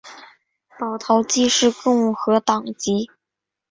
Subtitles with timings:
[0.79, 3.11] 保陶基是共和党籍。